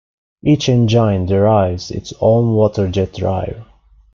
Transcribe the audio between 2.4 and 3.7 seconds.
water jet drive.